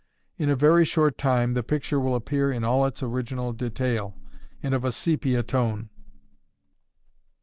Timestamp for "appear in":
2.15-2.63